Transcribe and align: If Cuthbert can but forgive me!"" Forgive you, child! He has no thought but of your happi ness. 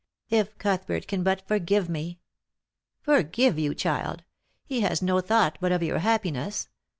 If 0.31 0.57
Cuthbert 0.57 1.05
can 1.07 1.21
but 1.21 1.47
forgive 1.47 1.87
me!"" 1.87 2.17
Forgive 3.03 3.59
you, 3.59 3.75
child! 3.75 4.23
He 4.65 4.79
has 4.81 5.03
no 5.03 5.21
thought 5.21 5.59
but 5.61 5.71
of 5.71 5.83
your 5.83 5.99
happi 5.99 6.33
ness. 6.33 6.69